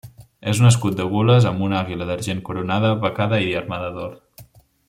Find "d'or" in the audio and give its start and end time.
4.01-4.21